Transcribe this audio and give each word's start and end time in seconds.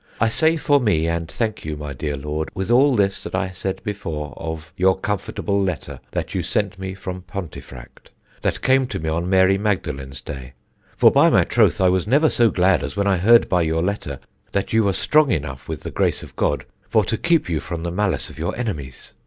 I 0.19 0.29
say 0.29 0.57
for 0.57 0.79
me, 0.79 1.07
and 1.07 1.29
thank 1.29 1.63
you, 1.63 1.77
my 1.77 1.93
dear 1.93 2.17
Lord, 2.17 2.49
with 2.55 2.71
all 2.71 2.95
this 2.95 3.21
that 3.23 3.35
I 3.35 3.51
said 3.51 3.83
before 3.83 4.33
of 4.35 4.63
[for] 4.63 4.71
your 4.75 4.97
comfortable 4.99 5.61
letter 5.61 5.99
that 6.11 6.33
you 6.33 6.41
sent 6.41 6.79
me 6.79 6.95
from 6.95 7.21
Pontefract, 7.21 8.09
that 8.41 8.63
came 8.63 8.87
to 8.87 8.99
me 8.99 9.09
on 9.09 9.29
Mary 9.29 9.59
Magdalen's 9.59 10.21
day: 10.21 10.53
for 10.97 11.11
by 11.11 11.29
my 11.29 11.43
troth 11.43 11.79
I 11.79 11.89
was 11.89 12.07
never 12.07 12.31
so 12.31 12.49
glad 12.49 12.81
as 12.83 12.95
when 12.95 13.05
I 13.05 13.17
heard 13.17 13.47
by 13.47 13.61
your 13.61 13.83
letter 13.83 14.19
that 14.53 14.73
ye 14.73 14.79
were 14.79 14.93
strong 14.93 15.29
enough 15.29 15.69
with 15.69 15.81
the 15.81 15.91
grace 15.91 16.23
of 16.23 16.35
God 16.35 16.65
for 16.89 17.03
to 17.05 17.15
keep 17.15 17.47
you 17.47 17.59
from 17.59 17.83
the 17.83 17.91
malice 17.91 18.27
of 18.31 18.39
your 18.39 18.55
enemies. 18.57 19.13